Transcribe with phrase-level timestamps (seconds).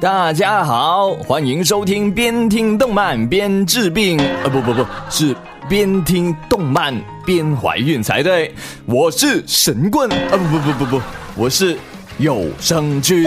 [0.00, 5.34] 大家好，欢迎收听边听动漫边治病，呃，不不不是
[5.68, 6.92] 边听动漫
[7.24, 8.52] 边怀孕才对。
[8.86, 11.02] 我是神棍，啊不不不不不，
[11.36, 11.78] 我是
[12.18, 13.24] 有声君。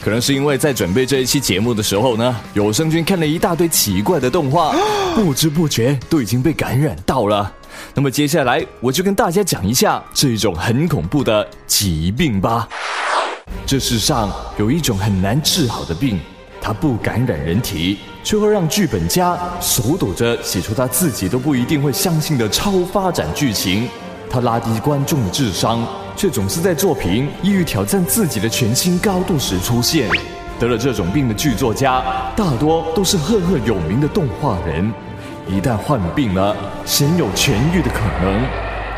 [0.00, 4.74] 可能是因为在准备这一期节目的时候呢，有声君看了一大堆奇怪的动画，
[5.16, 7.52] 不知不觉都已经被感染到了。
[7.94, 12.68] 那么接下来我就跟大家讲一下这种很恐怖的疾病吧。
[13.64, 16.20] 这世上有一种很难治好的病，
[16.60, 23.88] 它不感染人体，却会让剧本家手抖着写出他自己都不一定会相信的超发展剧情。
[24.28, 30.10] 它拉低观众的智商，却总是在作品意欲挑战自己的全新高度时出现。
[30.58, 32.02] 得了这种病的剧作家，
[32.36, 34.92] 大多都是赫赫有名的动画人。
[35.48, 38.44] 一旦患病了，鲜有痊愈的可能。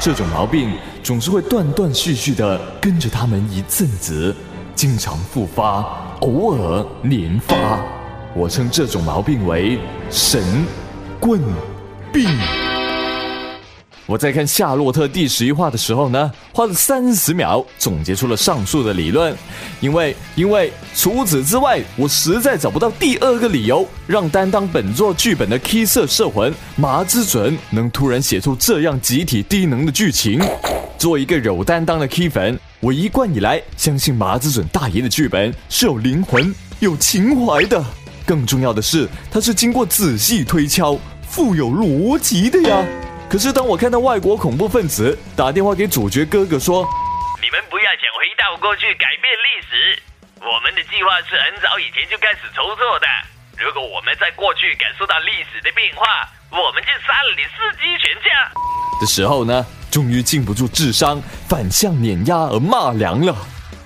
[0.00, 4.34] 这种毛病总是会断断续续的跟着他们一阵子，
[4.78, 5.84] 经常复发，
[6.20, 7.82] 偶尔连发。
[8.32, 9.76] 我称这种毛病为
[10.08, 10.40] “神
[11.18, 11.42] 棍
[12.12, 12.30] 病”。
[14.06, 19.36] 我在看《夏洛特》第十一话的时候呢，花了三十秒总结出了上述的理论，
[19.80, 30.40] 因为因为除此之外，我实在找不到第二个理由让担当本作剧本的 K 色摄魂麻之准能突然写出这样集体低能的剧情。
[30.98, 37.78] 做一个有担当的 key 粉，我一贯以来相信麻子准大爷的剧本是有灵魂、有情怀的，
[38.26, 42.82] 更重要的是，它是经过仔细推敲、富有逻辑的呀。
[43.30, 46.82] 可是当我看到外国恐怖分子打电话给主角哥哥说
[47.40, 50.02] ：“你们不要想回到过去改变历史，
[50.42, 53.06] 我们的计划是很早以前就开始筹措的。
[53.54, 58.50] 如果我们在过去感受到历史的变化，我们就杀了你司机全家。”
[59.00, 63.34] 的时候呢，终于禁不住智商反向碾压而骂凉了。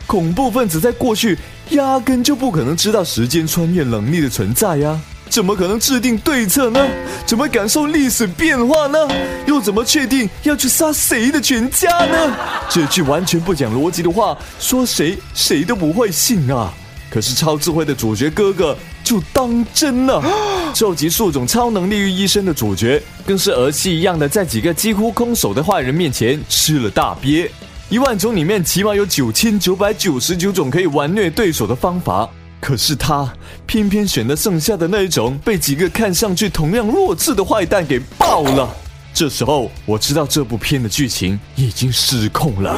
[0.07, 1.39] 恐怖分子在过去
[1.71, 5.01] 压根就不可能知道时间穿越能力的存在呀。
[5.31, 6.87] 怎么可能制定对策呢？
[7.25, 8.99] 怎么感受历史变化呢？
[9.47, 12.37] 又怎么确定要去杀谁的全家呢？
[12.69, 16.71] 这句完全不讲逻辑的话，说谁谁都不会信啊！
[17.11, 20.23] 可是超智慧的主角哥哥就当真了，
[20.75, 27.51] 收集数种超能力于一身的主角，更是儿戏一样的在几个几乎空手的坏人面前吃了大鳖。
[27.89, 32.29] 一万种里面起码有九千九百九十九种可以玩虐对手的方法。
[32.59, 33.29] 可是他
[33.67, 38.69] 偏偏选了剩下的那一种，被几个看上去同样弱智的坏蛋给爆了。
[39.13, 42.75] 这时候我知道这部片的剧情已经失控了，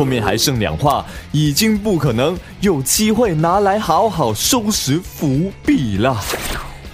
[0.00, 6.18] 后面还剩两话，已经不可能有机会拿来好好收拾伏笔了。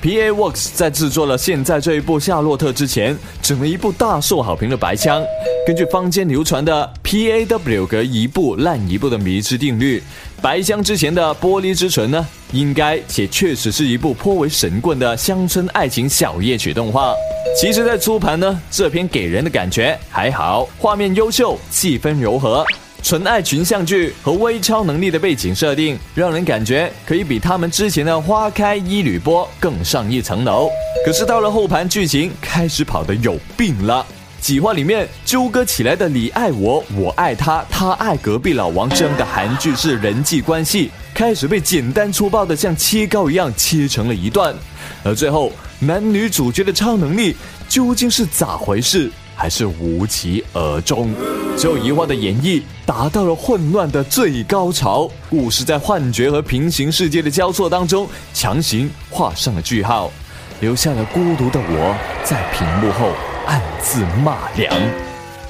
[0.00, 0.32] P.A.
[0.32, 5.22] Works 在制作了现在这一部《夏洛特》之前，整了一部大受好评的白枪。
[5.64, 10.02] 根据坊间流传的 P.A.W 格一部烂一部的迷之定律，
[10.42, 17.14] 白枪之前的《玻璃之唇》呢，应该且确实是一部颇为神棍的乡村爱情小夜曲动画。
[17.56, 22.66] 其实，在初盘呢，这篇给人的感觉还好，画面优秀，气氛柔和。
[23.06, 30.68] 纯爱群像剧和微超能力的背景设定，让人感觉可以比他们之前的《花开一缕波》更上一层楼。
[31.04, 34.04] 可是到了后盘，剧情开始跑得有病了。
[34.40, 44.52] 几话里面纠葛起来的“你爱我，我爱他，他爱隔壁老王”这样的韩剧式人际关系，开始被简单粗暴的像切糕一样切成了一段。
[45.04, 47.36] 而最后，男女主角的超能力
[47.68, 49.08] 究竟是咋回事？
[49.36, 51.14] 还是无疾而终，
[51.56, 60.10] 后一话的演绎达到了混乱的最高潮，故事在幻觉和平行世界的交错当中强行画上了句号，
[60.60, 63.12] 留下了孤独的我在屏幕后
[63.46, 64.74] 暗自骂凉。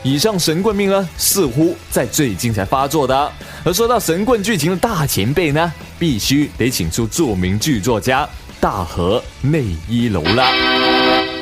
[0.02, 3.32] 以上神棍命呢，似乎在最近才发作的。
[3.64, 8.28] 而说到神棍剧情的大前辈呢，必须得请出著名剧作家
[8.60, 10.75] 大河内一楼了。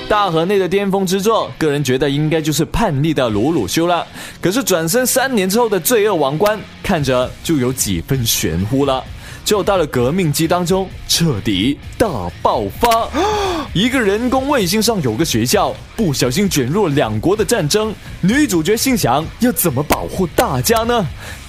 [0.07, 4.07] 大河内的巅峰之作，个人觉得应该就是叛逆的鲁鲁修了。
[4.41, 9.03] 可是转身三年之后的罪恶王冠，看着就有几分玄乎了。
[9.45, 12.09] 就到了革命机当中，彻底大
[12.41, 13.09] 爆发。
[13.75, 17.93] 一个人工卫星上有个学校，不小心卷入了两国的战争。
[18.21, 21.05] 女主角心想，要怎么保护大家呢？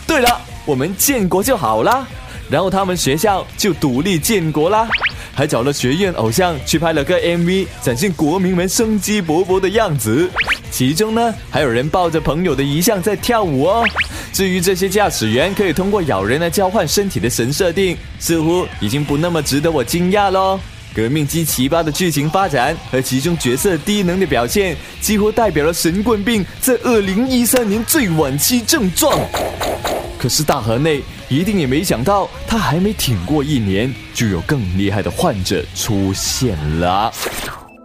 [0.08, 2.06] 对了，我们建国就好啦。
[2.50, 4.88] 然后他们学校就独立建国啦。
[5.34, 10.30] 还找了学院偶像去拍了个 MV，展现国民们生机勃勃的样子。
[10.72, 13.84] 其中呢，还有人抱着朋友的遗像在跳舞哦。
[14.32, 20.58] 至于这些驾驶员可以通过咬人来交换身体的神设定，似乎已经不那么值得我惊讶喽。
[20.94, 29.20] 革命机奇葩的剧情发展和其中角色低能的表现，几乎代表了神棍病在二零一三年最晚期症状。
[30.18, 37.12] 可是大河内一定也没想到，他还没挺过一年，就有更厉害的患者出现了。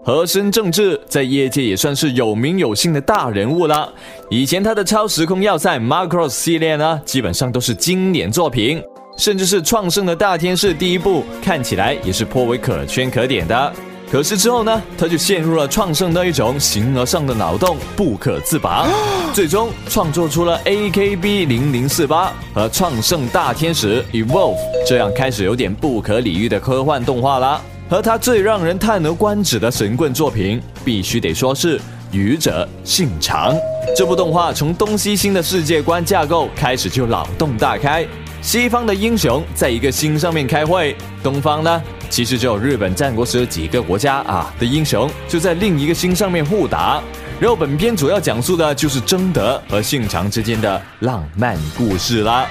[0.03, 3.93] 和珅正治在业界也算是有名有姓的大人物了。
[4.29, 8.83] 以前他的超时空要塞 Macross 系列呢，基本上都是经典作品，
[9.17, 13.73] 甚至是创圣的大天使第一部，看起来也是颇为可圈可点的。
[14.11, 18.89] 可是之后呢，他就陷入了创圣那一种形而上的脑洞，不可自拔，
[19.33, 27.61] 最终创作出了 AKB 零零四八和创圣大天使 Evolve 这样开始有点不可理喻的科幻动画啦。
[27.89, 31.79] 和他最让人叹为观止的神棍作品，必须得说是
[32.11, 33.55] 《愚者信长》。
[33.97, 38.05] 这部动画从东西星的世界观架构开始就脑洞大开。
[38.43, 47.01] 西方的英雄在一个星上面开会，东方呢，其实只有日本战国时几个国家啊的英雄就在另一个星上面互打。
[47.39, 52.47] 然后本片主要讲述的就是贞德和信长之间的浪漫故事啦。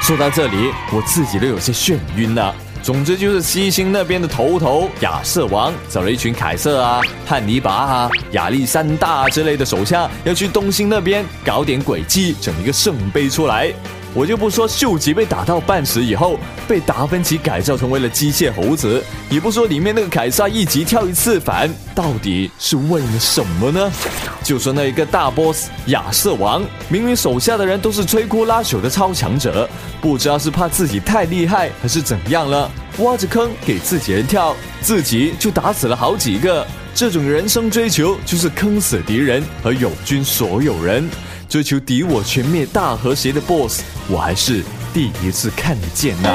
[0.00, 2.52] 说到这里，我自己都有些眩晕了。
[2.82, 13.72] 总之就是西星那边的头头亚瑟王找了一群凯瑟啊、汉尼拔啊、亚历山大之类的手下，要去东星那边搞点诡计，整一个圣杯出来。
[14.14, 16.38] 我就不说秀吉被打到半死以后，
[16.68, 23.92] 被达芬奇改造成为了机械猴子，也不说里面那个凯撒一集跳一次反，到底是为了什么呢？
[24.44, 29.68] 就说那一个大 boss 亚瑟王，明明手下的人都是摧枯拉朽的超强者，
[30.00, 36.64] 不知道是怕自己太厉害还是怎样了，挖着坑给自己人跳，自己就打死了好几个。
[36.94, 41.10] 这种人生追求就是坑死敌人和友军所有人。
[41.54, 44.60] 追求敌我全灭大和谐的 BOSS，我还是
[44.92, 46.28] 第一次看得见呐。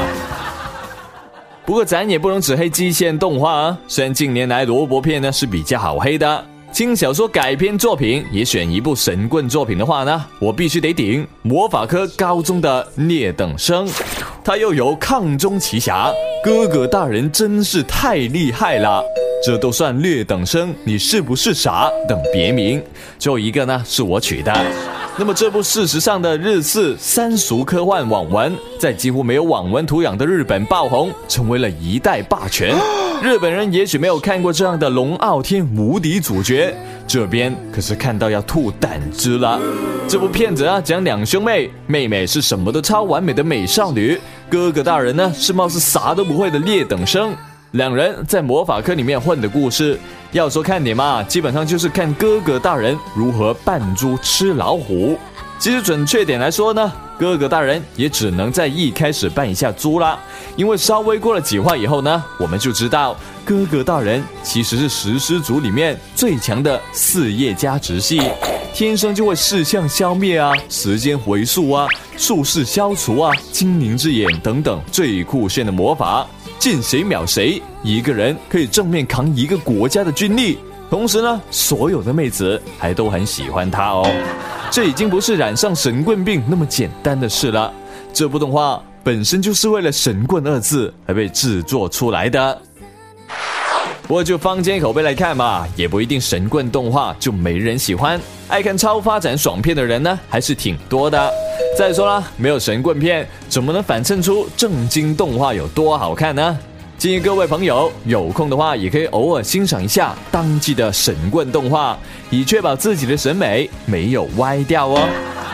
[1.66, 13.90] 不过咱也不能只黑机械动画啊，虽然近年来萝卜片呢是比较好黑的，轻小说改编作品也选一部神棍作品的话呢，我必须得顶魔法科高中的聂等生，
[14.42, 16.10] 他又有抗中奇侠，
[16.42, 19.04] 哥哥大人真是太厉害了。
[19.46, 21.90] 这都算劣等生，你是不是傻？
[22.08, 22.82] 等别名，
[23.18, 24.54] 最后一个呢是我取的。
[25.20, 32.74] 那么这部事实上的日式三俗科幻网文，在几乎没有网文土壤的日本爆红，成为了一代霸权。
[33.22, 36.74] 日本人也许没有看过这样的龙傲天无敌主角，
[37.06, 39.60] 这边可是看到要吐胆汁了。
[40.08, 44.18] 这部片子啊，讲两兄妹，妹妹是什么都超完美的美少女，
[44.50, 47.36] 哥哥大人呢是貌似啥都不会的劣等生。
[47.72, 50.00] 两人在魔法科里面混的故事，
[50.32, 55.18] 要说看点嘛，基本上就是看哥哥大人如何扮猪吃老虎。
[55.60, 60.18] 其实准确点来说呢，哥哥大人也只能在一开始扮一下猪啦，
[60.56, 68.20] 因为稍微过了几话以后呢，我们就知道哥哥大人其实是食尸族里面最强的四叶加直系，
[68.74, 71.86] 天生就会视相消灭啊，时间回溯啊，
[72.18, 76.26] 术士消除啊，精灵之眼等等最酷炫的魔法。
[76.60, 80.60] 见谁秒谁，一个人可以正面扛一个国家的军力，
[80.90, 84.06] 同时呢，所有的妹子还都很喜欢他哦。
[84.70, 87.74] 这已经不是染上神棍病那么简单的事了。
[88.12, 92.62] 这部动画本身就是为了“神棍”二字而被制作出来的。
[94.04, 98.20] 不过就坊间口碑来看嘛，也不一定神棍动画就没人喜欢。
[98.50, 101.32] 爱看超发展爽片的人呢，还是挺多的。
[101.80, 106.60] 再说啦，没有神棍片，怎么能反衬出正经动画有多好看呢？
[106.98, 111.98] 建议各位朋友有空的话，也可以偶尔欣赏一下当季的神棍动画，
[112.30, 115.08] 以确保自己的审美没有歪掉哦。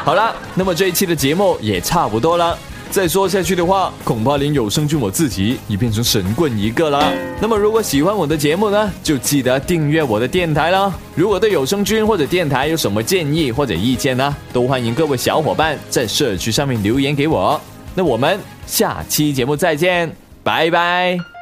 [0.03, 2.57] 好了，那么这一期的节目也差不多了。
[2.95, 7.11] 再说下去的话，恐怕连有声君我自己也变成神棍一个了。
[7.41, 10.97] 那么，如果喜欢我的节目呢，就记得订阅我的电台了。
[11.13, 17.59] 如果对有声君或者电台有什么建议或者意见呢，都欢迎各位小伙伴在社区上面留言给我。
[17.93, 20.09] 那我们下期节目再见，
[20.41, 21.34] 拜拜。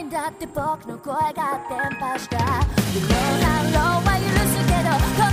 [0.00, 2.38] ないんだって僕の声が伝播した。
[2.38, 5.29] ローは許すけど